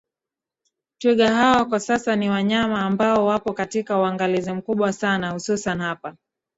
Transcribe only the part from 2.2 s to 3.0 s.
wanyama